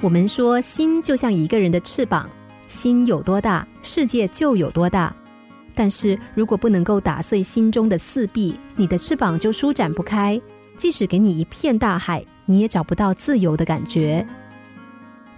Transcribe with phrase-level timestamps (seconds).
[0.00, 2.28] 我们说，心就像一个人的翅膀，
[2.66, 5.14] 心有多大，世界就有多大。
[5.74, 10.40] 但是如果不能够打碎心中的四壁，你的翅膀就舒展不开。
[10.76, 14.26] 即使给你一片大海，你也找不到自由的感觉。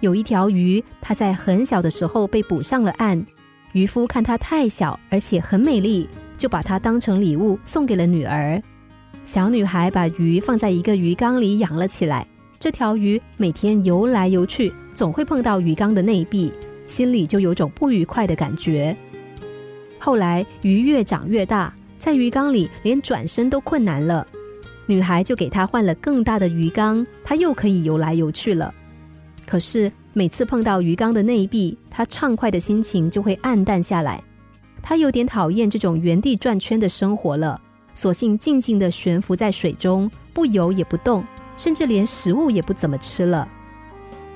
[0.01, 3.25] 有一条鱼，它在很小的时候被捕上了岸，
[3.71, 8.61] 渔夫看它太小，而且很美丽，就把它当成礼物送给了女儿。
[9.23, 12.27] 小女孩把鱼放在一个鱼缸里养了起来。
[12.59, 16.51] 这条鱼每天游来游去，总会碰到鱼缸的内壁，
[16.85, 18.93] 心里就有种不愉快的感觉。
[19.97, 24.27] 后来鱼越长越大，在鱼缸里连转身都困难了，
[24.87, 28.75] 女孩就给它换了更大的鱼缸，它又可以游来游去了。
[29.47, 34.21] 可是每次碰到鱼缸的内壁，它畅快的心情就会暗淡下来。
[34.81, 37.61] 它有点讨厌这种原地转圈的生活了，
[37.93, 41.23] 索性静静的悬浮在水中，不游也不动。
[41.59, 43.45] 甚至连食物也不怎么吃了。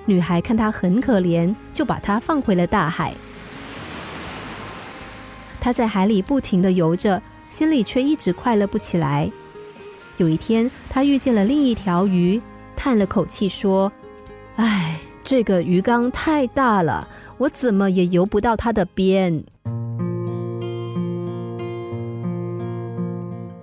[0.05, 3.13] 女孩看他很可怜，就把他放回了大海。
[5.61, 9.31] 他在海里不停的游着，心里却一直快乐不起来。
[10.17, 12.41] 有一天，他遇见了另一条鱼，
[12.75, 13.89] 叹了口气说
[14.59, 17.07] ：“唉，这个鱼缸太大了，
[17.37, 19.41] 我怎么也游不到它的边。”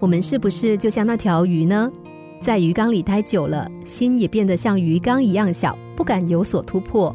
[0.01, 1.93] 我们是不是就像那条鱼呢？
[2.41, 7.15] 在鱼缸里待久了，心也变得像鱼缸一样小，不敢有所突破。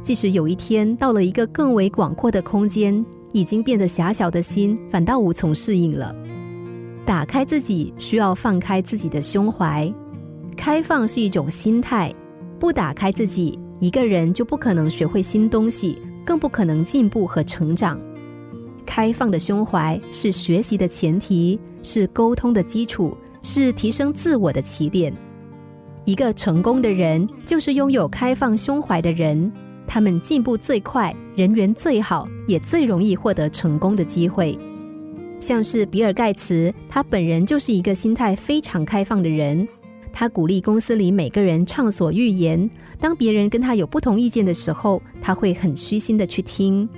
[0.00, 6.14] 即使有一天到了一个更为广阔的空间，已经变得狭小的心，反倒无从适应了。
[7.04, 9.92] 打开自己，需要放开自己的胸怀。
[10.56, 12.14] 开放是一种心态，
[12.60, 18.00] 不打开自己，一个人就不可能学会新东西，更不可能进步和成长。
[18.86, 23.16] 开放的胸怀是学习的前提，是沟通的基础。
[23.42, 25.12] 是提升自我的起点。
[26.04, 29.50] 一个成功的人，就是拥有开放胸怀的人。
[29.86, 34.56] 他们进步最快，人缘最好，也最容易获得成功的机会。
[35.40, 39.66] 像是比尔盖茨，他本人就是一个心态非常开放的人。
[40.12, 42.68] 他鼓励公司里每个人畅所欲言。
[42.98, 46.88] 当别人跟他有不同意见的时候，他会很虚心的去听。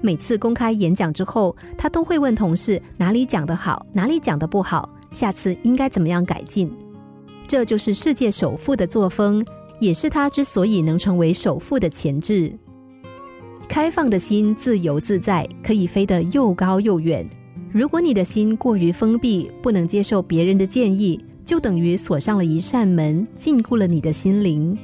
[0.00, 4.88] 每次公开演讲之后，他都会问同事哪里讲得好，哪里讲得不好。
[5.10, 6.70] 下次应该怎么样改进？
[7.48, 9.44] 这就是世界首富的作风，
[9.80, 12.52] 也是他之所以能成为首富的潜质。
[13.68, 17.28] 开放的心自由自在，可以飞得又高又远。
[17.72, 24.76] 如果你的心过于封闭，不能接受别人的建议，就等于锁上了一扇门，禁锢了你的心灵。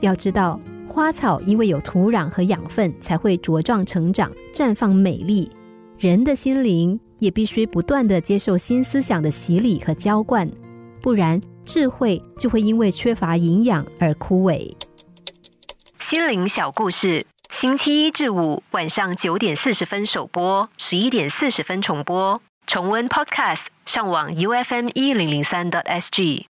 [0.00, 5.48] 要知道，花草因为有土壤和养分，才会茁壮成长、绽放美丽。
[5.98, 6.98] 人的心灵。
[7.20, 10.48] 也必须不断的接受新思想的洗礼和浇灌，
[11.02, 14.72] 不然智慧就会因为缺乏营养而枯萎。
[15.98, 22.40] 心灵小故事，星期一至五晚上九点四十分首播，十一点四十分重播。
[22.68, 26.46] 重温 Podcast，上网 U F M 一零零三 t S G。